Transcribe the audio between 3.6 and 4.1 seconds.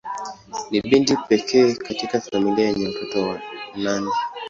nane.